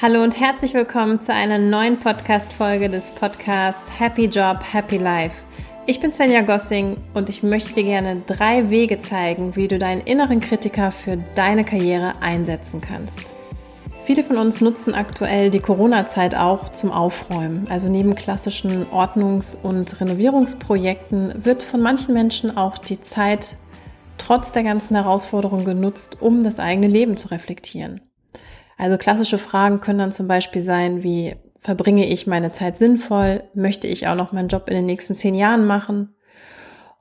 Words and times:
Hallo 0.00 0.22
und 0.22 0.38
herzlich 0.38 0.74
willkommen 0.74 1.20
zu 1.20 1.34
einer 1.34 1.58
neuen 1.58 1.98
Podcast-Folge 1.98 2.88
des 2.88 3.04
Podcasts 3.16 3.90
Happy 3.98 4.26
Job, 4.26 4.60
Happy 4.62 4.96
Life. 4.96 5.34
Ich 5.86 5.98
bin 5.98 6.12
Svenja 6.12 6.42
Gossing 6.42 6.98
und 7.14 7.28
ich 7.28 7.42
möchte 7.42 7.74
dir 7.74 7.82
gerne 7.82 8.22
drei 8.24 8.70
Wege 8.70 9.02
zeigen, 9.02 9.56
wie 9.56 9.66
du 9.66 9.76
deinen 9.76 10.02
inneren 10.02 10.38
Kritiker 10.38 10.92
für 10.92 11.18
deine 11.34 11.64
Karriere 11.64 12.12
einsetzen 12.20 12.80
kannst. 12.80 13.26
Viele 14.04 14.22
von 14.22 14.36
uns 14.36 14.60
nutzen 14.60 14.94
aktuell 14.94 15.50
die 15.50 15.58
Corona-Zeit 15.58 16.36
auch 16.36 16.68
zum 16.68 16.92
Aufräumen. 16.92 17.64
Also 17.68 17.88
neben 17.88 18.14
klassischen 18.14 18.86
Ordnungs- 18.92 19.56
und 19.60 20.00
Renovierungsprojekten 20.00 21.44
wird 21.44 21.64
von 21.64 21.80
manchen 21.80 22.14
Menschen 22.14 22.56
auch 22.56 22.78
die 22.78 23.00
Zeit 23.00 23.56
trotz 24.16 24.52
der 24.52 24.62
ganzen 24.62 24.94
Herausforderungen 24.94 25.64
genutzt, 25.64 26.18
um 26.20 26.44
das 26.44 26.60
eigene 26.60 26.86
Leben 26.86 27.16
zu 27.16 27.32
reflektieren. 27.32 28.00
Also 28.78 28.96
klassische 28.96 29.38
Fragen 29.38 29.80
können 29.80 29.98
dann 29.98 30.12
zum 30.12 30.28
Beispiel 30.28 30.62
sein 30.62 31.02
wie, 31.02 31.34
verbringe 31.60 32.06
ich 32.06 32.26
meine 32.26 32.52
Zeit 32.52 32.78
sinnvoll? 32.78 33.42
Möchte 33.54 33.86
ich 33.86 34.06
auch 34.06 34.14
noch 34.14 34.32
meinen 34.32 34.48
Job 34.48 34.68
in 34.68 34.74
den 34.74 34.86
nächsten 34.86 35.16
zehn 35.16 35.34
Jahren 35.34 35.66
machen? 35.66 36.14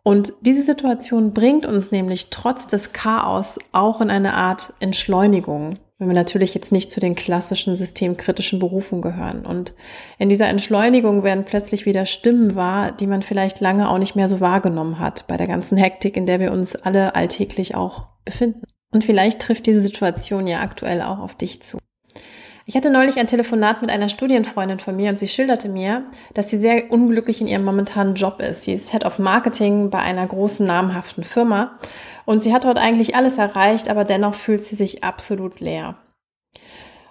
Und 0.04 0.34
diese 0.42 0.64
Situation 0.64 1.34
bringt 1.34 1.66
uns 1.66 1.92
nämlich 1.92 2.30
trotz 2.30 2.66
des 2.66 2.94
Chaos 2.94 3.60
auch 3.74 4.02
in 4.02 4.10
eine 4.10 4.34
Art 4.34 4.74
Entschleunigung, 4.80 5.80
wenn 6.00 6.08
wir 6.08 6.16
natürlich 6.16 6.54
jetzt 6.54 6.72
nicht 6.72 6.92
zu 6.92 7.00
den 7.00 7.14
klassischen 7.14 7.76
systemkritischen 7.76 8.60
Berufen 8.60 9.02
gehören. 9.02 9.46
Und 9.46 9.74
in 10.18 10.30
dieser 10.30 10.48
Entschleunigung 10.48 11.24
werden 11.24 11.44
plötzlich 11.44 11.86
wieder 11.86 12.06
Stimmen 12.06 12.56
wahr, 12.56 12.94
die 12.94 13.08
man 13.08 13.22
vielleicht 13.22 13.60
lange 13.60 13.90
auch 13.90 13.98
nicht 13.98 14.16
mehr 14.16 14.30
so 14.30 14.40
wahrgenommen 14.40 14.98
hat, 14.98 15.28
bei 15.28 15.36
der 15.36 15.48
ganzen 15.48 15.78
Hektik, 15.78 16.16
in 16.16 16.26
der 16.26 16.40
wir 16.40 16.54
uns 16.54 16.76
alle 16.76 17.14
alltäglich 17.14 17.76
auch 17.76 18.08
befinden. 18.24 18.64
Und 18.92 19.04
vielleicht 19.04 19.42
trifft 19.42 19.66
diese 19.66 19.82
Situation 19.82 20.48
ja 20.48 20.62
aktuell 20.62 21.02
auch 21.02 21.20
auf 21.20 21.36
dich 21.36 21.62
zu. 21.62 21.78
Ich 22.70 22.76
hatte 22.76 22.90
neulich 22.90 23.18
ein 23.18 23.28
Telefonat 23.28 23.82
mit 23.82 23.90
einer 23.90 24.10
Studienfreundin 24.10 24.80
von 24.80 24.94
mir 24.94 25.10
und 25.10 25.20
sie 25.20 25.30
schilderte 25.30 25.70
mir, 25.70 26.04
dass 26.34 26.50
sie 26.50 26.60
sehr 26.60 26.92
unglücklich 26.92 27.40
in 27.40 27.48
ihrem 27.48 27.64
momentanen 27.64 28.16
Job 28.16 28.42
ist. 28.42 28.64
Sie 28.64 28.74
ist 28.74 28.92
Head 28.92 29.06
of 29.06 29.20
Marketing 29.20 29.90
bei 29.90 30.00
einer 30.00 30.28
großen 30.28 30.66
namhaften 30.66 31.24
Firma 31.24 31.80
und 32.26 32.44
sie 32.44 32.54
hat 32.54 32.66
dort 32.66 32.78
eigentlich 32.78 33.16
alles 33.16 33.38
erreicht, 33.38 33.88
aber 33.88 34.04
dennoch 34.04 34.36
fühlt 34.36 34.66
sie 34.66 34.76
sich 34.76 35.06
absolut 35.06 35.62
leer. 35.62 35.96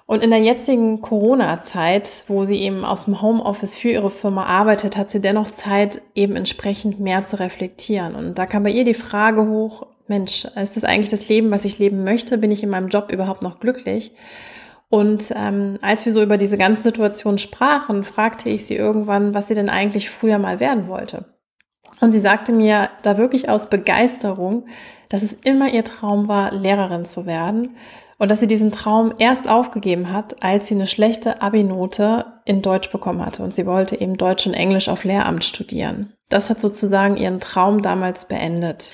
Und 0.04 0.22
in 0.22 0.28
der 0.28 0.40
jetzigen 0.40 1.00
Corona-Zeit, 1.00 2.24
wo 2.28 2.44
sie 2.44 2.60
eben 2.60 2.84
aus 2.84 3.06
dem 3.06 3.22
Homeoffice 3.22 3.74
für 3.74 3.88
ihre 3.88 4.10
Firma 4.10 4.44
arbeitet, 4.44 4.96
hat 4.98 5.08
sie 5.08 5.22
dennoch 5.22 5.50
Zeit, 5.50 6.02
eben 6.14 6.36
entsprechend 6.36 7.00
mehr 7.00 7.24
zu 7.24 7.40
reflektieren. 7.40 8.14
Und 8.14 8.34
da 8.34 8.44
kam 8.44 8.62
bei 8.62 8.70
ihr 8.70 8.84
die 8.84 8.94
Frage 8.94 9.48
hoch, 9.48 9.86
Mensch, 10.08 10.44
ist 10.44 10.76
das 10.76 10.84
eigentlich 10.84 11.08
das 11.08 11.28
Leben, 11.28 11.50
was 11.50 11.64
ich 11.64 11.78
leben 11.78 12.04
möchte? 12.04 12.38
Bin 12.38 12.50
ich 12.50 12.62
in 12.62 12.70
meinem 12.70 12.88
Job 12.88 13.10
überhaupt 13.12 13.42
noch 13.42 13.60
glücklich? 13.60 14.12
Und 14.88 15.32
ähm, 15.34 15.78
als 15.82 16.06
wir 16.06 16.12
so 16.12 16.22
über 16.22 16.38
diese 16.38 16.58
ganze 16.58 16.84
Situation 16.84 17.38
sprachen, 17.38 18.04
fragte 18.04 18.48
ich 18.48 18.66
sie 18.66 18.76
irgendwann, 18.76 19.34
was 19.34 19.48
sie 19.48 19.54
denn 19.54 19.68
eigentlich 19.68 20.10
früher 20.10 20.38
mal 20.38 20.60
werden 20.60 20.88
wollte. 20.88 21.24
Und 22.00 22.12
sie 22.12 22.20
sagte 22.20 22.52
mir 22.52 22.90
da 23.02 23.18
wirklich 23.18 23.48
aus 23.48 23.68
Begeisterung, 23.68 24.66
dass 25.08 25.22
es 25.22 25.32
immer 25.44 25.72
ihr 25.72 25.84
Traum 25.84 26.28
war, 26.28 26.52
Lehrerin 26.52 27.04
zu 27.04 27.26
werden 27.26 27.76
und 28.18 28.30
dass 28.30 28.40
sie 28.40 28.46
diesen 28.46 28.72
Traum 28.72 29.14
erst 29.18 29.48
aufgegeben 29.48 30.12
hat, 30.12 30.42
als 30.42 30.68
sie 30.68 30.74
eine 30.74 30.86
schlechte 30.86 31.42
Abi-Note 31.42 32.24
in 32.44 32.62
Deutsch 32.62 32.90
bekommen 32.90 33.24
hatte 33.24 33.42
und 33.42 33.54
sie 33.54 33.66
wollte 33.66 34.00
eben 34.00 34.16
Deutsch 34.16 34.46
und 34.46 34.54
Englisch 34.54 34.88
auf 34.88 35.04
Lehramt 35.04 35.44
studieren. 35.44 36.12
Das 36.28 36.50
hat 36.50 36.60
sozusagen 36.60 37.16
ihren 37.16 37.40
Traum 37.40 37.82
damals 37.82 38.26
beendet. 38.26 38.92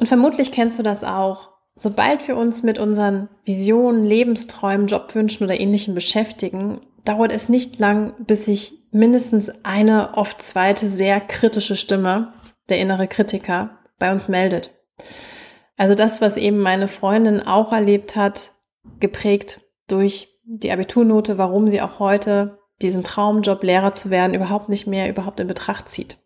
Und 0.00 0.06
vermutlich 0.06 0.50
kennst 0.50 0.78
du 0.78 0.82
das 0.82 1.04
auch. 1.04 1.50
Sobald 1.76 2.26
wir 2.26 2.36
uns 2.36 2.62
mit 2.62 2.78
unseren 2.78 3.28
Visionen, 3.44 4.04
Lebensträumen, 4.04 4.86
Jobwünschen 4.86 5.44
oder 5.44 5.60
ähnlichem 5.60 5.94
beschäftigen, 5.94 6.80
dauert 7.04 7.32
es 7.32 7.48
nicht 7.48 7.78
lang, 7.78 8.14
bis 8.18 8.46
sich 8.46 8.72
mindestens 8.90 9.52
eine, 9.62 10.14
oft 10.14 10.42
zweite, 10.42 10.88
sehr 10.88 11.20
kritische 11.20 11.76
Stimme, 11.76 12.32
der 12.70 12.80
innere 12.80 13.08
Kritiker, 13.08 13.78
bei 13.98 14.10
uns 14.10 14.26
meldet. 14.26 14.72
Also 15.76 15.94
das, 15.94 16.20
was 16.20 16.36
eben 16.36 16.58
meine 16.58 16.88
Freundin 16.88 17.40
auch 17.40 17.72
erlebt 17.72 18.16
hat, 18.16 18.52
geprägt 19.00 19.60
durch 19.86 20.28
die 20.44 20.72
Abiturnote, 20.72 21.36
warum 21.38 21.68
sie 21.68 21.82
auch 21.82 21.98
heute 21.98 22.58
diesen 22.80 23.04
Traumjob 23.04 23.62
Lehrer 23.62 23.94
zu 23.94 24.08
werden 24.08 24.34
überhaupt 24.34 24.70
nicht 24.70 24.86
mehr 24.86 25.10
überhaupt 25.10 25.40
in 25.40 25.46
Betracht 25.46 25.90
zieht. 25.90 26.16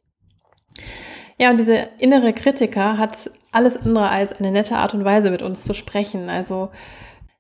Ja, 1.39 1.51
und 1.51 1.59
diese 1.59 1.89
innere 1.99 2.33
Kritiker 2.33 2.99
hat 2.99 3.31
alles 3.51 3.77
andere 3.77 4.09
als 4.09 4.33
eine 4.33 4.51
nette 4.51 4.77
Art 4.77 4.95
und 4.95 5.05
Weise 5.05 5.31
mit 5.31 5.43
uns 5.43 5.63
zu 5.63 5.75
sprechen. 5.75 6.29
Also 6.29 6.71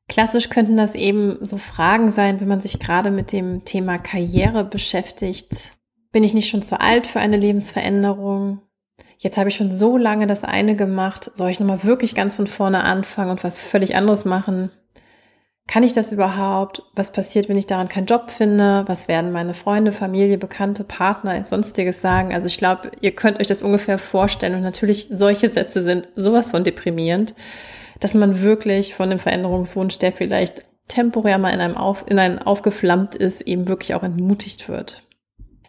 klassisch 0.08 0.48
könnten 0.48 0.76
das 0.76 0.94
eben 0.94 1.38
so 1.40 1.58
Fragen 1.58 2.10
sein, 2.10 2.40
wenn 2.40 2.48
man 2.48 2.60
sich 2.60 2.78
gerade 2.78 3.10
mit 3.10 3.32
dem 3.32 3.64
Thema 3.64 3.98
Karriere 3.98 4.64
beschäftigt. 4.64 5.72
Bin 6.12 6.24
ich 6.24 6.34
nicht 6.34 6.48
schon 6.48 6.62
zu 6.62 6.80
alt 6.80 7.06
für 7.06 7.20
eine 7.20 7.36
Lebensveränderung? 7.36 8.60
Jetzt 9.18 9.38
habe 9.38 9.48
ich 9.48 9.56
schon 9.56 9.74
so 9.74 9.96
lange 9.96 10.26
das 10.26 10.44
eine 10.44 10.76
gemacht. 10.76 11.30
Soll 11.34 11.50
ich 11.50 11.60
nochmal 11.60 11.84
wirklich 11.84 12.14
ganz 12.14 12.34
von 12.34 12.46
vorne 12.46 12.84
anfangen 12.84 13.30
und 13.30 13.42
was 13.42 13.58
völlig 13.58 13.96
anderes 13.96 14.24
machen? 14.24 14.70
Kann 15.66 15.82
ich 15.82 15.94
das 15.94 16.12
überhaupt? 16.12 16.82
Was 16.94 17.10
passiert, 17.12 17.48
wenn 17.48 17.56
ich 17.56 17.66
daran 17.66 17.88
keinen 17.88 18.06
Job 18.06 18.30
finde? 18.30 18.84
Was 18.86 19.08
werden 19.08 19.32
meine 19.32 19.54
Freunde, 19.54 19.92
Familie, 19.92 20.36
Bekannte, 20.36 20.84
Partner, 20.84 21.42
sonstiges 21.44 22.00
sagen? 22.00 22.34
Also 22.34 22.46
ich 22.46 22.58
glaube, 22.58 22.92
ihr 23.00 23.12
könnt 23.12 23.40
euch 23.40 23.46
das 23.46 23.62
ungefähr 23.62 23.98
vorstellen. 23.98 24.54
Und 24.54 24.62
natürlich, 24.62 25.08
solche 25.10 25.50
Sätze 25.50 25.82
sind 25.82 26.08
sowas 26.16 26.50
von 26.50 26.64
deprimierend, 26.64 27.34
dass 27.98 28.12
man 28.14 28.42
wirklich 28.42 28.94
von 28.94 29.08
dem 29.08 29.18
Veränderungswunsch, 29.18 29.98
der 29.98 30.12
vielleicht 30.12 30.62
temporär 30.88 31.38
mal 31.38 31.54
in 31.54 31.60
einem 31.60 31.76
auf, 31.76 32.04
in 32.08 32.18
einem 32.18 32.38
aufgeflammt 32.38 33.14
ist, 33.14 33.40
eben 33.40 33.66
wirklich 33.66 33.94
auch 33.94 34.02
entmutigt 34.02 34.68
wird. 34.68 35.02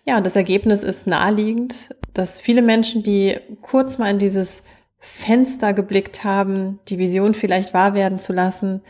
Ja, 0.06 0.17
und 0.17 0.25
das 0.25 0.35
Ergebnis 0.35 0.83
ist 0.83 1.07
naheliegend, 1.07 1.95
dass 2.13 2.39
viele 2.39 2.62
Menschen, 2.62 3.01
die 3.01 3.39
kurz 3.62 3.97
mal 3.97 4.12
in 4.12 4.19
dieses 4.19 4.62
Fenster 5.00 5.73
geblickt 5.73 6.23
haben, 6.23 6.79
die 6.89 7.00
Vision 7.00 7.33
vielleicht 7.33 7.73
wahr 7.73 7.94
werden 7.94 8.19
zu 8.19 8.33
lassen, 8.33 8.81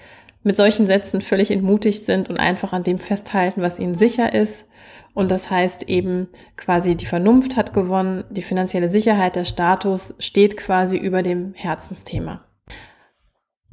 mit 0.46 0.56
solchen 0.56 0.86
Sätzen 0.86 1.22
völlig 1.22 1.50
entmutigt 1.50 2.06
sind 2.06 2.30
und 2.30 2.40
einfach 2.40 2.72
an 2.72 2.84
dem 2.84 3.00
festhalten, 3.00 3.62
was 3.62 3.80
ihnen 3.80 3.98
sicher 3.98 4.34
ist. 4.34 4.66
Und 5.16 5.32
das 5.32 5.50
heißt 5.50 5.90
eben 5.90 6.28
quasi, 6.56 6.96
die 6.96 7.08
Vernunft 7.08 7.56
hat 7.56 7.74
gewonnen, 7.74 8.26
die 8.30 8.44
finanzielle 8.44 8.90
Sicherheit, 8.90 9.36
der 9.36 9.46
Status 9.46 10.14
steht 10.20 10.56
quasi 10.56 10.98
über 10.98 11.24
dem 11.24 11.54
Herzensthema. 11.56 12.46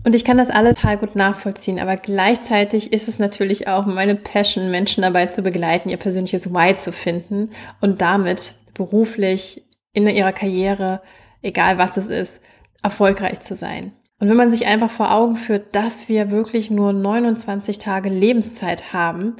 Und 0.04 0.14
ich 0.14 0.24
kann 0.24 0.38
das 0.38 0.50
alles 0.50 0.76
total 0.76 0.96
gut 0.96 1.14
nachvollziehen, 1.14 1.78
aber 1.78 1.96
gleichzeitig 1.96 2.92
ist 2.92 3.06
es 3.06 3.18
natürlich 3.18 3.68
auch 3.68 3.84
meine 3.86 4.14
Passion, 4.14 4.70
Menschen 4.70 5.02
dabei 5.02 5.26
zu 5.26 5.42
begleiten, 5.42 5.90
ihr 5.90 5.96
persönliches 5.98 6.52
Why 6.52 6.74
zu 6.74 6.90
finden 6.90 7.50
und 7.80 8.00
damit 8.02 8.54
beruflich 8.74 9.62
in 9.92 10.08
ihrer 10.08 10.32
Karriere, 10.32 11.02
egal 11.42 11.76
was 11.76 11.98
es 11.98 12.08
ist, 12.08 12.40
erfolgreich 12.82 13.40
zu 13.40 13.54
sein. 13.54 13.92
Und 14.22 14.28
wenn 14.28 14.36
man 14.36 14.52
sich 14.52 14.66
einfach 14.66 14.92
vor 14.92 15.12
Augen 15.12 15.34
führt, 15.34 15.74
dass 15.74 16.08
wir 16.08 16.30
wirklich 16.30 16.70
nur 16.70 16.92
29 16.92 17.78
Tage 17.78 18.08
Lebenszeit 18.08 18.92
haben 18.92 19.34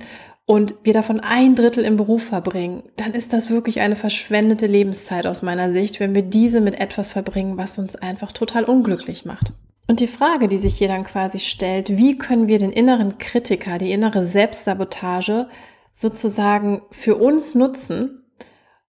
und 0.45 0.75
wir 0.83 0.93
davon 0.93 1.21
ein 1.21 1.55
Drittel 1.55 1.85
im 1.85 1.97
Beruf 1.97 2.25
verbringen, 2.25 2.83
dann 2.97 3.15
ist 3.15 3.33
das 3.33 3.49
wirklich 3.49 3.79
eine 3.79 3.95
verschwendete 3.95 4.67
Lebenszeit 4.67 5.29
aus 5.29 5.41
meiner 5.41 5.73
Sicht, 5.73 6.01
wenn 6.01 6.17
wir 6.17 6.23
diese 6.23 6.61
mit 6.61 6.81
etwas 6.81 7.13
verbringen, 7.13 7.57
was 7.59 7.79
uns 7.79 7.95
einfach 7.95 8.33
total 8.33 8.65
unglücklich 8.65 9.25
macht. 9.25 9.53
Und 9.87 10.01
die 10.01 10.09
Frage, 10.09 10.49
die 10.49 10.59
sich 10.59 10.75
hier 10.75 10.89
dann 10.89 11.05
quasi 11.05 11.39
stellt, 11.39 11.97
wie 11.97 12.19
können 12.19 12.49
wir 12.49 12.59
den 12.59 12.73
inneren 12.73 13.19
Kritiker, 13.19 13.79
die 13.79 13.93
innere 13.93 14.25
Selbstsabotage 14.25 15.47
sozusagen 15.95 16.83
für 16.91 17.15
uns 17.19 17.55
nutzen, 17.55 18.25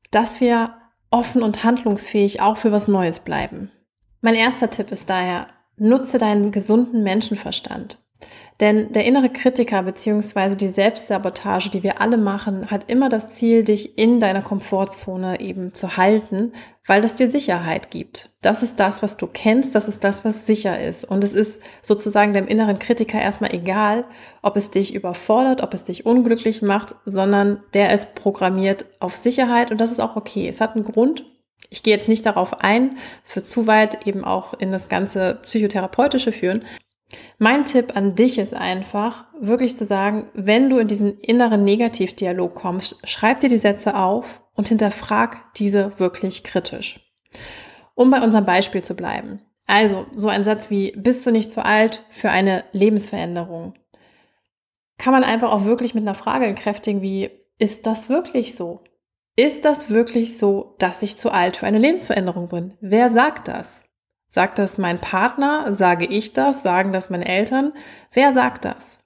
dass 0.10 0.42
wir 0.42 0.74
offen 1.12 1.44
und 1.44 1.64
handlungsfähig 1.64 2.42
auch 2.42 2.58
für 2.58 2.72
was 2.72 2.88
Neues 2.88 3.20
bleiben. 3.20 3.70
Mein 4.22 4.34
erster 4.34 4.72
Tipp 4.72 4.92
ist 4.92 5.08
daher, 5.12 5.50
Nutze 5.84 6.18
deinen 6.18 6.52
gesunden 6.52 7.04
Menschenverstand. 7.04 8.00
Denn 8.60 8.94
der 8.94 9.04
innere 9.04 9.30
Kritiker 9.30 9.84
bzw. 9.84 10.56
die 10.56 10.70
Selbstsabotage, 10.70 11.70
die 11.70 11.84
wir 11.84 12.00
alle 12.00 12.18
machen, 12.18 12.72
hat 12.72 12.90
immer 12.90 13.10
das 13.10 13.30
Ziel, 13.30 13.64
dich 13.64 13.98
in 13.98 14.22
deiner 14.22 14.42
Komfortzone 14.42 15.42
eben 15.42 15.74
zu 15.74 15.98
halten, 15.98 16.54
weil 16.88 17.02
das 17.02 17.16
dir 17.16 17.30
Sicherheit 17.30 17.92
gibt. 17.92 18.30
Das 18.42 18.64
ist 18.64 18.80
das, 18.80 19.02
was 19.02 19.18
du 19.18 19.28
kennst, 19.28 19.74
das 19.76 19.88
ist 19.88 20.04
das, 20.04 20.24
was 20.24 20.46
sicher 20.46 20.80
ist. 20.80 21.04
Und 21.04 21.24
es 21.24 21.34
ist 21.34 21.60
sozusagen 21.82 22.34
dem 22.34 22.48
inneren 22.48 22.80
Kritiker 22.80 23.20
erstmal 23.20 23.54
egal, 23.54 24.06
ob 24.42 24.56
es 24.56 24.70
dich 24.70 24.94
überfordert, 24.94 25.62
ob 25.62 25.74
es 25.74 25.84
dich 25.84 26.06
unglücklich 26.06 26.62
macht, 26.62 26.96
sondern 27.06 27.62
der 27.74 27.94
ist 27.94 28.16
programmiert 28.16 28.86
auf 29.00 29.16
Sicherheit 29.16 29.72
und 29.72 29.82
das 29.82 29.92
ist 29.92 30.00
auch 30.00 30.16
okay. 30.16 30.48
Es 30.48 30.62
hat 30.62 30.76
einen 30.76 30.86
Grund, 30.86 31.26
ich 31.74 31.84
gehe 31.84 31.96
jetzt 31.96 32.08
nicht 32.08 32.26
darauf 32.26 32.62
ein, 32.62 32.98
es 33.26 33.36
wird 33.36 33.46
zu 33.46 33.68
weit 33.68 34.08
eben 34.08 34.24
auch 34.24 34.54
in 34.54 34.72
das 34.72 34.90
ganze 34.90 35.40
Psychotherapeutische 35.44 36.32
führen. 36.32 36.64
Mein 37.38 37.66
Tipp 37.66 37.96
an 37.96 38.16
dich 38.16 38.38
ist 38.38 38.54
einfach, 38.54 39.26
wirklich 39.40 39.78
zu 39.78 39.86
sagen, 39.86 40.30
wenn 40.34 40.70
du 40.70 40.78
in 40.78 40.88
diesen 40.88 41.20
inneren 41.20 41.64
Negativdialog 41.64 42.56
kommst, 42.56 42.98
schreib 43.04 43.40
dir 43.40 43.50
die 43.50 43.58
Sätze 43.58 43.96
auf 43.96 44.42
und 44.56 44.70
hinterfrag 44.70 45.54
diese 45.56 46.00
wirklich 46.00 46.44
kritisch. 46.44 47.00
Um 47.96 48.10
bei 48.10 48.22
unserem 48.22 48.46
Beispiel 48.46 48.84
zu 48.84 48.96
bleiben. 48.96 49.42
Also, 49.68 50.06
so 50.16 50.28
ein 50.28 50.44
Satz 50.44 50.70
wie, 50.70 50.92
bist 50.96 51.26
du 51.26 51.32
nicht 51.32 51.52
zu 51.52 51.64
alt 51.64 52.04
für 52.10 52.30
eine 52.30 52.64
Lebensveränderung? 52.72 53.74
kann 54.98 55.14
man 55.14 55.24
einfach 55.24 55.52
auch 55.52 55.66
wirklich 55.66 55.94
mit 55.94 56.04
einer 56.04 56.16
Frage 56.16 56.46
entkräftigen 56.46 57.02
wie, 57.02 57.30
ist 57.60 57.86
das 57.86 58.08
wirklich 58.08 58.56
so? 58.56 58.84
Ist 59.36 59.66
das 59.66 59.90
wirklich 59.90 60.38
so, 60.38 60.76
dass 60.78 61.02
ich 61.02 61.18
zu 61.18 61.32
alt 61.32 61.58
für 61.58 61.66
eine 61.66 61.80
Lebensveränderung 61.80 62.50
bin? 62.50 62.76
Wer 62.82 63.10
sagt 63.10 63.48
das? 63.48 63.84
Sagt 64.28 64.60
das 64.60 64.78
mein 64.78 65.02
Partner? 65.02 65.74
Sage 65.74 66.06
ich 66.06 66.34
das? 66.34 66.62
Sagen 66.62 66.92
das 66.92 67.10
meine 67.10 67.26
Eltern? 67.26 67.74
Wer 68.12 68.34
sagt 68.34 68.66
das? 68.66 69.00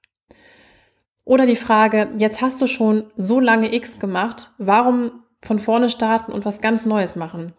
Oder 1.24 1.46
die 1.46 1.56
Frage, 1.56 2.12
jetzt 2.18 2.42
hast 2.42 2.62
du 2.62 2.68
schon 2.68 3.12
so 3.16 3.40
lange 3.40 3.74
X 3.74 4.00
gemacht, 4.00 4.52
warum 4.58 5.24
von 5.42 5.60
vorne 5.60 5.90
starten 5.90 6.32
und 6.32 6.46
was 6.46 6.62
ganz 6.62 6.86
Neues 6.86 7.16
machen? 7.16 7.54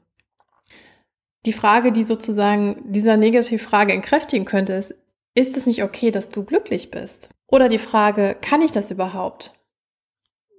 Die 1.46 1.52
Frage, 1.54 1.92
die 1.92 2.04
sozusagen 2.04 2.82
dieser 2.92 3.16
Negativfrage 3.16 3.94
entkräftigen 3.94 4.44
könnte, 4.44 4.74
ist, 4.74 4.94
ist 5.34 5.56
es 5.56 5.64
nicht 5.64 5.82
okay, 5.82 6.10
dass 6.10 6.28
du 6.28 6.44
glücklich 6.44 6.90
bist? 6.90 7.30
Oder 7.46 7.68
die 7.70 7.78
Frage, 7.78 8.36
kann 8.40 8.60
ich 8.60 8.72
das 8.72 8.90
überhaupt? 8.90 9.57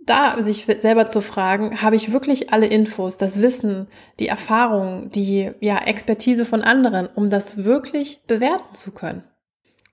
Da 0.09 0.41
sich 0.41 0.65
selber 0.65 1.06
zu 1.06 1.21
fragen, 1.21 1.83
habe 1.83 1.95
ich 1.95 2.11
wirklich 2.11 2.51
alle 2.51 2.65
Infos, 2.65 3.15
das 3.15 3.44
Wissen, 3.44 3.85
die 4.19 4.27
Erfahrung, 4.27 5.11
die 5.11 5.51
ja, 5.59 5.77
Expertise 5.77 6.45
von 6.45 6.63
anderen, 6.63 7.07
um 7.13 7.29
das 7.29 7.63
wirklich 7.63 8.23
bewerten 8.25 8.73
zu 8.73 8.89
können? 8.89 9.23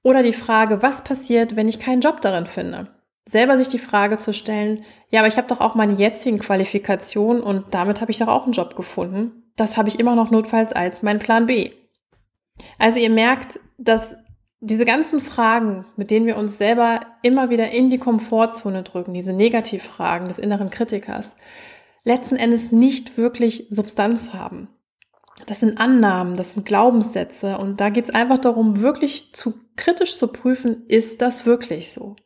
Oder 0.02 0.22
die 0.22 0.32
Frage, 0.32 0.80
was 0.80 1.04
passiert, 1.04 1.54
wenn 1.54 1.68
ich 1.68 1.80
keinen 1.80 2.00
Job 2.00 2.22
darin 2.22 2.46
finde? 2.46 2.86
Selber 3.26 3.58
sich 3.58 3.68
die 3.68 3.78
Frage 3.78 4.16
zu 4.16 4.32
stellen, 4.32 4.86
ja, 5.10 5.20
aber 5.20 5.28
ich 5.28 5.36
habe 5.36 5.48
doch 5.48 5.60
auch 5.60 5.74
meine 5.74 5.96
jetzigen 5.96 6.38
Qualifikationen 6.38 7.42
und 7.42 7.74
damit 7.74 8.00
habe 8.00 8.10
ich 8.10 8.18
doch 8.18 8.28
auch 8.28 8.44
einen 8.44 8.52
Job 8.52 8.74
gefunden. 8.74 9.52
Das 9.54 9.76
habe 9.76 9.90
ich 9.90 10.00
immer 10.00 10.14
noch 10.14 10.30
notfalls 10.30 10.72
als 10.72 11.02
mein 11.02 11.18
Plan 11.18 11.44
B. 11.44 11.72
Also 12.78 13.00
ihr 13.00 13.10
merkt, 13.10 13.60
dass 13.76 14.16
diese 14.60 14.84
ganzen 14.84 15.20
Fragen, 15.20 15.84
mit 15.96 16.10
denen 16.10 16.26
wir 16.26 16.36
uns 16.36 16.58
selber 16.58 17.00
immer 17.22 17.50
wieder 17.50 17.70
in 17.70 17.90
die 17.90 17.98
Komfortzone 17.98 18.82
drücken, 18.82 19.12
diese 19.12 19.32
Negativfragen 19.32 20.28
des 20.28 20.38
inneren 20.38 20.70
Kritikers, 20.70 21.36
letzten 22.04 22.36
Endes 22.36 22.72
nicht 22.72 23.18
wirklich 23.18 23.66
Substanz 23.70 24.32
haben. 24.32 24.68
Das 25.44 25.60
sind 25.60 25.78
Annahmen, 25.78 26.36
das 26.36 26.52
sind 26.52 26.64
Glaubenssätze 26.64 27.58
und 27.58 27.80
da 27.80 27.90
geht 27.90 28.04
es 28.04 28.14
einfach 28.14 28.38
darum, 28.38 28.80
wirklich 28.80 29.34
zu 29.34 29.54
kritisch 29.76 30.16
zu 30.16 30.28
prüfen, 30.28 30.86
ist 30.88 31.20
das 31.20 31.44
wirklich 31.44 31.92
so? 31.92 32.16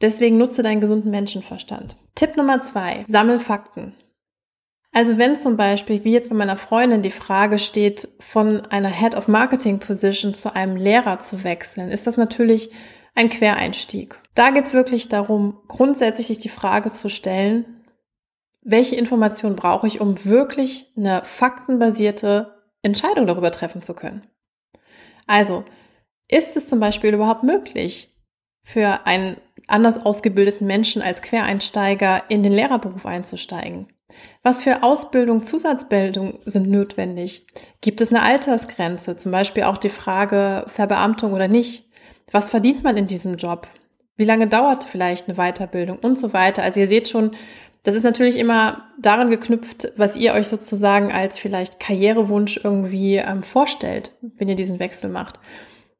Deswegen 0.00 0.38
nutze 0.38 0.62
deinen 0.62 0.80
gesunden 0.80 1.10
Menschenverstand. 1.10 1.96
Tipp 2.14 2.36
Nummer 2.36 2.62
zwei, 2.62 3.04
sammel 3.08 3.40
Fakten. 3.40 3.94
Also 4.94 5.18
wenn 5.18 5.34
zum 5.34 5.56
Beispiel, 5.56 6.04
wie 6.04 6.12
jetzt 6.12 6.30
bei 6.30 6.36
meiner 6.36 6.56
Freundin, 6.56 7.02
die 7.02 7.10
Frage 7.10 7.58
steht, 7.58 8.08
von 8.20 8.64
einer 8.66 8.90
Head 8.90 9.16
of 9.16 9.26
Marketing 9.26 9.80
Position 9.80 10.34
zu 10.34 10.54
einem 10.54 10.76
Lehrer 10.76 11.18
zu 11.18 11.42
wechseln, 11.42 11.88
ist 11.88 12.06
das 12.06 12.16
natürlich 12.16 12.70
ein 13.16 13.28
Quereinstieg. 13.28 14.16
Da 14.36 14.52
geht 14.52 14.66
es 14.66 14.72
wirklich 14.72 15.08
darum, 15.08 15.58
grundsätzlich 15.66 16.28
sich 16.28 16.38
die 16.38 16.48
Frage 16.48 16.92
zu 16.92 17.08
stellen, 17.08 17.84
welche 18.62 18.94
Informationen 18.94 19.56
brauche 19.56 19.88
ich, 19.88 20.00
um 20.00 20.24
wirklich 20.24 20.92
eine 20.96 21.24
faktenbasierte 21.24 22.54
Entscheidung 22.82 23.26
darüber 23.26 23.50
treffen 23.50 23.82
zu 23.82 23.94
können. 23.94 24.24
Also, 25.26 25.64
ist 26.28 26.56
es 26.56 26.68
zum 26.68 26.78
Beispiel 26.78 27.12
überhaupt 27.12 27.42
möglich, 27.42 28.14
für 28.62 29.06
einen 29.06 29.38
anders 29.66 30.06
ausgebildeten 30.06 30.68
Menschen 30.68 31.02
als 31.02 31.20
Quereinsteiger 31.20 32.22
in 32.28 32.44
den 32.44 32.52
Lehrerberuf 32.52 33.06
einzusteigen? 33.06 33.88
Was 34.42 34.62
für 34.62 34.82
Ausbildung, 34.82 35.42
Zusatzbildung 35.42 36.40
sind 36.44 36.68
notwendig? 36.68 37.46
Gibt 37.80 38.00
es 38.00 38.10
eine 38.10 38.22
Altersgrenze? 38.22 39.16
Zum 39.16 39.32
Beispiel 39.32 39.64
auch 39.64 39.78
die 39.78 39.88
Frage 39.88 40.64
Verbeamtung 40.68 41.32
oder 41.32 41.48
nicht? 41.48 41.88
Was 42.30 42.50
verdient 42.50 42.82
man 42.82 42.96
in 42.96 43.06
diesem 43.06 43.36
Job? 43.36 43.68
Wie 44.16 44.24
lange 44.24 44.46
dauert 44.46 44.84
vielleicht 44.84 45.28
eine 45.28 45.36
Weiterbildung 45.36 45.98
und 45.98 46.20
so 46.20 46.32
weiter? 46.32 46.62
Also 46.62 46.80
ihr 46.80 46.88
seht 46.88 47.08
schon, 47.08 47.32
das 47.82 47.94
ist 47.94 48.04
natürlich 48.04 48.38
immer 48.38 48.88
daran 49.00 49.30
geknüpft, 49.30 49.92
was 49.96 50.16
ihr 50.16 50.32
euch 50.32 50.48
sozusagen 50.48 51.12
als 51.12 51.38
vielleicht 51.38 51.80
Karrierewunsch 51.80 52.60
irgendwie 52.62 53.16
ähm, 53.16 53.42
vorstellt, 53.42 54.12
wenn 54.20 54.48
ihr 54.48 54.56
diesen 54.56 54.78
Wechsel 54.78 55.10
macht. 55.10 55.38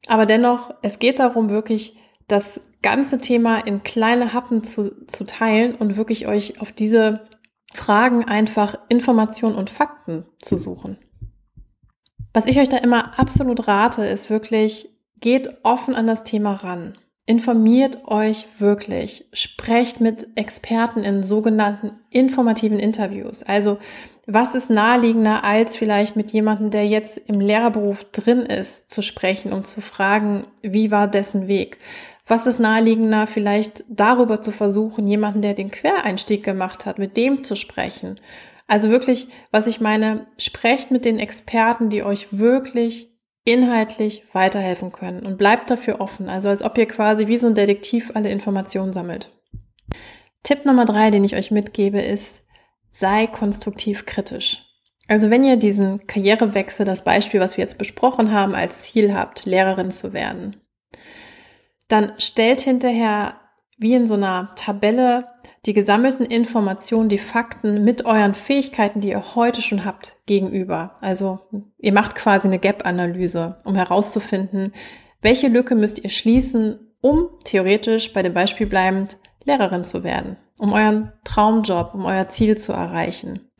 Aber 0.06 0.26
dennoch, 0.26 0.74
es 0.82 0.98
geht 0.98 1.18
darum, 1.18 1.50
wirklich 1.50 1.96
das 2.28 2.60
ganze 2.82 3.18
Thema 3.18 3.58
in 3.58 3.82
kleine 3.82 4.32
Happen 4.32 4.64
zu, 4.64 5.06
zu 5.06 5.24
teilen 5.24 5.74
und 5.74 5.96
wirklich 5.96 6.26
euch 6.26 6.60
auf 6.60 6.72
diese 6.72 7.20
Fragen 7.74 8.24
einfach 8.24 8.76
Informationen 8.88 9.56
und 9.56 9.68
Fakten 9.68 10.24
zu 10.40 10.56
suchen. 10.56 10.98
Was 12.32 12.46
ich 12.46 12.58
euch 12.58 12.68
da 12.68 12.78
immer 12.78 13.18
absolut 13.18 13.68
rate, 13.68 14.04
ist 14.04 14.30
wirklich, 14.30 14.88
geht 15.20 15.48
offen 15.62 15.94
an 15.94 16.06
das 16.06 16.24
Thema 16.24 16.54
ran. 16.54 16.98
Informiert 17.26 18.06
euch 18.06 18.46
wirklich. 18.58 19.26
Sprecht 19.32 20.00
mit 20.00 20.26
Experten 20.34 21.04
in 21.04 21.22
sogenannten 21.22 21.92
informativen 22.10 22.78
Interviews. 22.78 23.42
Also, 23.42 23.78
was 24.26 24.54
ist 24.54 24.70
naheliegender, 24.70 25.44
als 25.44 25.76
vielleicht 25.76 26.16
mit 26.16 26.32
jemandem, 26.32 26.70
der 26.70 26.86
jetzt 26.86 27.18
im 27.18 27.40
Lehrerberuf 27.40 28.04
drin 28.10 28.40
ist, 28.40 28.90
zu 28.90 29.02
sprechen, 29.02 29.52
um 29.52 29.64
zu 29.64 29.80
fragen, 29.80 30.46
wie 30.62 30.90
war 30.90 31.08
dessen 31.08 31.46
Weg? 31.46 31.78
Was 32.26 32.46
ist 32.46 32.58
naheliegender, 32.58 33.26
vielleicht 33.26 33.84
darüber 33.88 34.40
zu 34.40 34.50
versuchen, 34.50 35.06
jemanden, 35.06 35.42
der 35.42 35.54
den 35.54 35.70
Quereinstieg 35.70 36.42
gemacht 36.42 36.86
hat, 36.86 36.98
mit 36.98 37.16
dem 37.16 37.44
zu 37.44 37.54
sprechen? 37.54 38.18
Also 38.66 38.88
wirklich, 38.88 39.28
was 39.50 39.66
ich 39.66 39.80
meine, 39.80 40.26
sprecht 40.38 40.90
mit 40.90 41.04
den 41.04 41.18
Experten, 41.18 41.90
die 41.90 42.02
euch 42.02 42.28
wirklich 42.30 43.10
inhaltlich 43.44 44.24
weiterhelfen 44.32 44.90
können 44.90 45.26
und 45.26 45.36
bleibt 45.36 45.68
dafür 45.68 46.00
offen, 46.00 46.30
also 46.30 46.48
als 46.48 46.62
ob 46.62 46.78
ihr 46.78 46.86
quasi 46.86 47.26
wie 47.26 47.36
so 47.36 47.46
ein 47.46 47.54
Detektiv 47.54 48.10
alle 48.14 48.30
Informationen 48.30 48.94
sammelt. 48.94 49.30
Tipp 50.42 50.64
Nummer 50.64 50.86
drei, 50.86 51.10
den 51.10 51.24
ich 51.24 51.36
euch 51.36 51.50
mitgebe, 51.50 52.00
ist, 52.00 52.42
sei 52.90 53.26
konstruktiv 53.26 54.06
kritisch. 54.06 54.62
Also 55.08 55.28
wenn 55.28 55.44
ihr 55.44 55.56
diesen 55.56 56.06
Karrierewechsel, 56.06 56.86
das 56.86 57.04
Beispiel, 57.04 57.40
was 57.40 57.58
wir 57.58 57.64
jetzt 57.64 57.76
besprochen 57.76 58.32
haben, 58.32 58.54
als 58.54 58.80
Ziel 58.80 59.12
habt, 59.12 59.44
Lehrerin 59.44 59.90
zu 59.90 60.14
werden, 60.14 60.56
dann 61.88 62.12
stellt 62.18 62.60
hinterher 62.60 63.40
wie 63.78 63.94
in 63.94 64.06
so 64.06 64.14
einer 64.14 64.50
Tabelle 64.56 65.26
die 65.66 65.72
gesammelten 65.72 66.26
Informationen, 66.26 67.08
die 67.08 67.18
Fakten 67.18 67.84
mit 67.84 68.04
euren 68.04 68.34
Fähigkeiten, 68.34 69.00
die 69.00 69.08
ihr 69.08 69.34
heute 69.34 69.62
schon 69.62 69.84
habt, 69.84 70.16
gegenüber. 70.26 70.96
Also 71.00 71.40
ihr 71.78 71.92
macht 71.92 72.14
quasi 72.14 72.46
eine 72.46 72.58
Gap-Analyse, 72.58 73.56
um 73.64 73.74
herauszufinden, 73.74 74.72
welche 75.22 75.48
Lücke 75.48 75.74
müsst 75.74 76.04
ihr 76.04 76.10
schließen, 76.10 76.78
um 77.00 77.28
theoretisch 77.44 78.12
bei 78.12 78.22
dem 78.22 78.34
Beispiel 78.34 78.66
bleibend 78.66 79.16
Lehrerin 79.44 79.84
zu 79.84 80.04
werden, 80.04 80.36
um 80.58 80.72
euren 80.72 81.12
Traumjob, 81.24 81.94
um 81.94 82.04
euer 82.04 82.28
Ziel 82.28 82.58
zu 82.58 82.72
erreichen. 82.72 83.50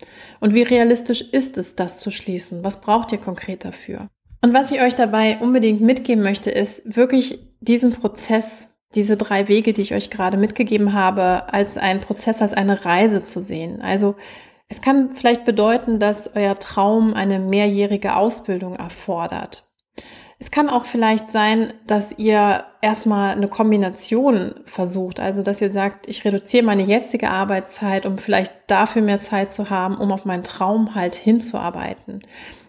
Und 0.40 0.54
wie 0.54 0.62
realistisch 0.62 1.23
ist 1.23 1.57
es, 1.57 1.75
das 1.75 1.99
zu 1.99 2.11
schließen? 2.11 2.64
Was 2.64 2.81
braucht 2.81 3.12
ihr 3.12 3.19
konkret 3.19 3.64
dafür? 3.64 4.09
Und 4.43 4.52
was 4.52 4.71
ich 4.71 4.83
euch 4.83 4.95
dabei 4.95 5.38
unbedingt 5.38 5.81
mitgeben 5.81 6.23
möchte, 6.23 6.50
ist 6.50 6.83
wirklich 6.85 7.38
diesen 7.64 7.92
Prozess, 7.92 8.68
diese 8.94 9.16
drei 9.16 9.49
Wege, 9.49 9.73
die 9.73 9.83
ich 9.83 9.94
euch 9.94 10.11
gerade 10.11 10.37
mitgegeben 10.37 10.92
habe, 10.92 11.52
als 11.52 11.76
einen 11.76 12.00
Prozess, 12.00 12.42
als 12.42 12.52
eine 12.52 12.85
Reise 12.85 13.23
zu 13.23 13.42
sehen. 13.42 13.83
Also 13.83 14.14
es 14.68 14.80
kann 14.80 15.12
vielleicht 15.12 15.44
bedeuten, 15.44 15.99
dass 15.99 16.30
euer 16.35 16.59
Traum 16.59 17.14
eine 17.14 17.38
mehrjährige 17.38 18.16
Ausbildung 18.16 18.76
erfordert. 18.76 19.64
Es 20.38 20.50
kann 20.50 20.68
auch 20.68 20.85
vielleicht 20.85 21.30
sein, 21.30 21.73
dass 21.87 22.18
ihr 22.18 22.64
erstmal 22.83 23.35
eine 23.35 23.49
Kombination 23.49 24.56
versucht, 24.66 25.21
also 25.21 25.42
dass 25.42 25.61
ihr 25.61 25.73
sagt, 25.73 26.09
ich 26.09 26.25
reduziere 26.25 26.64
meine 26.64 26.83
jetzige 26.83 27.30
Arbeitszeit, 27.30 28.04
um 28.04 28.18
vielleicht 28.18 28.52
dafür 28.66 29.02
mehr 29.02 29.21
Zeit 29.21 29.52
zu 29.52 29.71
haben, 29.71 29.97
um 29.97 30.12
auf 30.12 30.25
meinen 30.25 30.42
Traum 30.42 30.94
halt 30.94 31.14
hinzuarbeiten. 31.14 32.23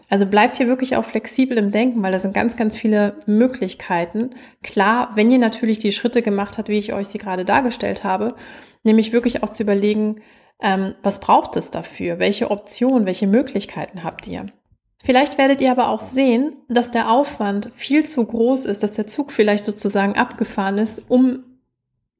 Also 0.08 0.26
bleibt 0.26 0.56
hier 0.56 0.68
wirklich 0.68 0.96
auch 0.96 1.04
flexibel 1.04 1.58
im 1.58 1.72
Denken, 1.72 2.02
weil 2.02 2.12
da 2.12 2.18
sind 2.18 2.34
ganz, 2.34 2.56
ganz 2.56 2.76
viele 2.76 3.16
Möglichkeiten. 3.26 4.30
Klar, 4.62 5.10
wenn 5.14 5.30
ihr 5.30 5.38
natürlich 5.38 5.78
die 5.78 5.92
Schritte 5.92 6.22
gemacht 6.22 6.58
habt, 6.58 6.68
wie 6.68 6.78
ich 6.78 6.92
euch 6.92 7.08
sie 7.08 7.18
gerade 7.18 7.44
dargestellt 7.44 8.04
habe, 8.04 8.36
nämlich 8.84 9.12
wirklich 9.12 9.42
auch 9.42 9.50
zu 9.50 9.64
überlegen, 9.64 10.22
ähm, 10.60 10.94
was 11.02 11.20
braucht 11.20 11.56
es 11.56 11.70
dafür? 11.70 12.18
Welche 12.18 12.50
Optionen, 12.50 13.04
welche 13.04 13.26
Möglichkeiten 13.26 14.04
habt 14.04 14.26
ihr? 14.26 14.46
Vielleicht 15.04 15.38
werdet 15.38 15.60
ihr 15.60 15.70
aber 15.70 15.88
auch 15.88 16.00
sehen, 16.00 16.56
dass 16.68 16.90
der 16.90 17.10
Aufwand 17.10 17.70
viel 17.74 18.06
zu 18.06 18.24
groß 18.24 18.64
ist, 18.64 18.82
dass 18.82 18.92
der 18.92 19.06
Zug 19.06 19.30
vielleicht 19.32 19.64
sozusagen 19.64 20.16
abgefahren 20.16 20.78
ist, 20.78 21.02
um 21.08 21.44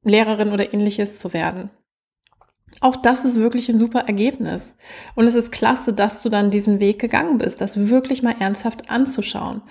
Lehrerin 0.03 0.51
oder 0.51 0.73
ähnliches 0.73 1.19
zu 1.19 1.33
werden. 1.33 1.69
Auch 2.79 2.95
das 2.95 3.25
ist 3.25 3.37
wirklich 3.37 3.69
ein 3.69 3.77
super 3.77 4.01
Ergebnis. 4.01 4.75
Und 5.15 5.25
es 5.25 5.35
ist 5.35 5.51
klasse, 5.51 5.93
dass 5.93 6.21
du 6.21 6.29
dann 6.29 6.49
diesen 6.49 6.79
Weg 6.79 6.99
gegangen 6.99 7.37
bist, 7.39 7.59
das 7.59 7.89
wirklich 7.89 8.21
mal 8.21 8.35
ernsthaft 8.39 8.89
anzuschauen. 8.89 9.61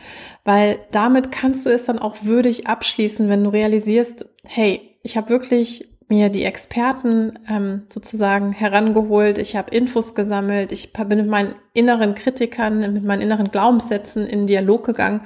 Weil 0.45 0.79
damit 0.91 1.31
kannst 1.31 1.67
du 1.67 1.71
es 1.71 1.85
dann 1.85 1.99
auch 1.99 2.17
würdig 2.23 2.67
abschließen, 2.67 3.29
wenn 3.29 3.45
du 3.45 3.51
realisierst, 3.51 4.27
hey, 4.45 4.97
ich 5.03 5.17
habe 5.17 5.29
wirklich 5.29 5.89
mir 6.09 6.29
die 6.29 6.45
Experten 6.45 7.39
ähm, 7.49 7.83
sozusagen 7.89 8.53
herangeholt, 8.53 9.39
ich 9.39 9.57
habe 9.57 9.75
Infos 9.75 10.15
gesammelt, 10.15 10.71
ich 10.71 10.93
bin 10.93 11.09
mit 11.09 11.27
meinen 11.27 11.57
inneren 11.73 12.15
Kritikern, 12.15 12.93
mit 12.93 13.05
meinen 13.05 13.23
inneren 13.23 13.51
Glaubenssätzen 13.51 14.27
in 14.27 14.47
Dialog 14.47 14.85
gegangen. 14.85 15.23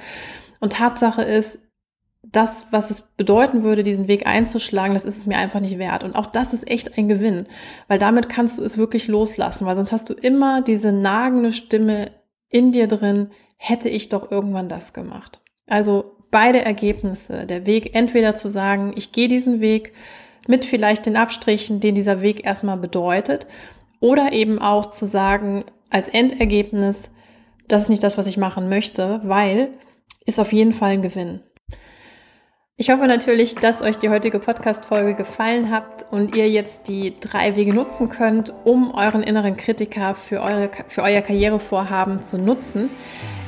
Und 0.59 0.73
Tatsache 0.73 1.23
ist, 1.23 1.59
das, 2.23 2.65
was 2.71 2.91
es 2.91 3.01
bedeuten 3.17 3.63
würde, 3.63 3.83
diesen 3.83 4.07
Weg 4.07 4.27
einzuschlagen, 4.27 4.93
das 4.93 5.05
ist 5.05 5.17
es 5.17 5.25
mir 5.25 5.37
einfach 5.37 5.59
nicht 5.59 5.79
wert. 5.79 6.03
Und 6.03 6.15
auch 6.15 6.27
das 6.27 6.53
ist 6.53 6.69
echt 6.69 6.97
ein 6.97 7.07
Gewinn, 7.07 7.47
weil 7.87 7.99
damit 7.99 8.29
kannst 8.29 8.57
du 8.57 8.63
es 8.63 8.77
wirklich 8.77 9.07
loslassen, 9.07 9.65
weil 9.65 9.75
sonst 9.75 9.91
hast 9.91 10.09
du 10.09 10.13
immer 10.13 10.61
diese 10.61 10.91
nagende 10.91 11.51
Stimme 11.51 12.11
in 12.49 12.71
dir 12.71 12.87
drin, 12.87 13.31
hätte 13.57 13.89
ich 13.89 14.09
doch 14.09 14.31
irgendwann 14.31 14.69
das 14.69 14.93
gemacht. 14.93 15.41
Also 15.67 16.15
beide 16.31 16.63
Ergebnisse, 16.63 17.45
der 17.45 17.65
Weg 17.65 17.95
entweder 17.95 18.35
zu 18.35 18.49
sagen, 18.49 18.93
ich 18.95 19.11
gehe 19.11 19.27
diesen 19.27 19.59
Weg 19.61 19.93
mit 20.47 20.65
vielleicht 20.65 21.05
den 21.05 21.15
Abstrichen, 21.15 21.79
den 21.79 21.95
dieser 21.95 22.21
Weg 22.21 22.45
erstmal 22.45 22.77
bedeutet, 22.77 23.47
oder 23.99 24.33
eben 24.33 24.59
auch 24.59 24.91
zu 24.91 25.05
sagen, 25.05 25.65
als 25.89 26.07
Endergebnis, 26.07 27.09
das 27.67 27.83
ist 27.83 27.89
nicht 27.89 28.03
das, 28.03 28.17
was 28.17 28.25
ich 28.25 28.37
machen 28.37 28.69
möchte, 28.69 29.21
weil 29.23 29.71
ist 30.25 30.39
auf 30.39 30.53
jeden 30.53 30.73
Fall 30.73 30.91
ein 30.91 31.01
Gewinn. 31.01 31.41
Ich 32.81 32.89
hoffe 32.89 33.05
natürlich, 33.05 33.53
dass 33.53 33.83
euch 33.83 33.99
die 33.99 34.09
heutige 34.09 34.39
Podcast-Folge 34.39 35.13
gefallen 35.13 35.69
hat 35.69 36.07
und 36.09 36.35
ihr 36.35 36.49
jetzt 36.49 36.87
die 36.87 37.13
drei 37.19 37.55
Wege 37.55 37.75
nutzen 37.75 38.09
könnt, 38.09 38.51
um 38.63 38.91
euren 38.95 39.21
inneren 39.21 39.55
Kritiker 39.55 40.15
für, 40.15 40.41
eure, 40.41 40.71
für 40.87 41.03
euer 41.03 41.21
Karrierevorhaben 41.21 42.25
zu 42.25 42.39
nutzen. 42.39 42.89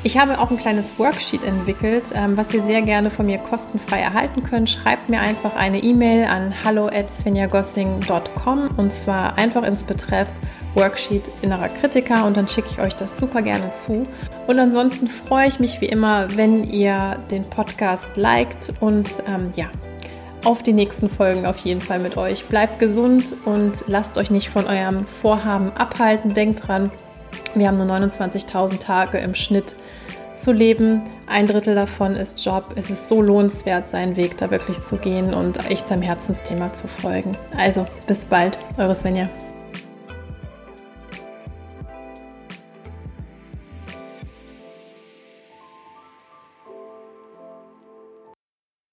Ich 0.05 0.17
habe 0.17 0.38
auch 0.38 0.51
ein 0.51 0.57
kleines 0.57 1.00
Worksheet 1.00 1.45
entwickelt, 1.45 2.12
ähm, 2.13 2.36
was 2.36 2.53
ihr 2.53 2.62
sehr 2.63 2.81
gerne 2.81 3.10
von 3.10 3.25
mir 3.25 3.38
kostenfrei 3.38 4.01
erhalten 4.01 4.43
könnt. 4.43 4.69
Schreibt 4.69 5.07
mir 5.07 5.22
einfach 5.22 5.55
eine 5.55 5.81
E-Mail 5.81 6.25
an 6.25 6.53
hallo@svenjagossing.com 6.62 8.69
und 8.75 8.91
zwar 8.91 9.38
einfach 9.38 9.63
ins 9.63 9.81
Betreff 9.81 10.27
Worksheet 10.74 11.31
innerer 11.41 11.69
Kritiker 11.69 12.25
und 12.25 12.36
dann 12.36 12.50
schicke 12.50 12.67
ich 12.72 12.79
euch 12.79 12.98
das 12.98 13.17
super 13.17 13.41
gerne 13.41 13.72
zu. 13.75 14.05
Und 14.48 14.60
ansonsten 14.60 15.07
freue 15.07 15.48
ich 15.48 15.62
mich 15.62 15.79
wie 15.79 15.86
immer, 15.86 16.36
wenn 16.36 16.65
ihr 16.65 17.17
den 17.31 17.50
Podcast 17.50 18.17
liked 18.17 18.74
und 18.81 19.24
ähm, 19.25 19.53
ja, 19.55 19.67
auf 20.43 20.62
die 20.62 20.74
nächsten 20.74 21.10
Folgen 21.10 21.45
auf 21.45 21.60
jeden 21.60 21.81
Fall 21.81 22.00
mit 22.00 22.17
euch. 22.17 22.43
Bleibt 22.45 22.79
gesund 22.79 23.33
und 23.45 23.86
lasst 23.88 24.17
euch 24.17 24.29
nicht 24.29 24.50
von 24.50 24.67
eurem 24.67 25.05
Vorhaben 25.22 25.72
abhalten. 25.72 26.33
Denkt 26.33 26.67
dran, 26.67 26.91
wir 27.55 27.67
haben 27.67 27.77
nur 27.77 27.87
29.000 27.87 28.79
Tage 28.79 29.17
im 29.17 29.35
Schnitt 29.35 29.75
zu 30.37 30.51
leben. 30.51 31.01
Ein 31.27 31.47
Drittel 31.47 31.75
davon 31.75 32.15
ist 32.15 32.43
Job. 32.43 32.73
Es 32.75 32.89
ist 32.89 33.07
so 33.07 33.21
lohnenswert, 33.21 33.89
seinen 33.89 34.15
Weg 34.15 34.37
da 34.37 34.51
wirklich 34.51 34.81
zu 34.83 34.97
gehen 34.97 35.33
und 35.33 35.69
echt 35.69 35.87
seinem 35.87 36.01
Herzensthema 36.01 36.73
zu 36.73 36.87
folgen. 36.87 37.31
Also, 37.55 37.87
bis 38.07 38.25
bald, 38.25 38.57
eure 38.77 38.95
Svenja. 38.95 39.29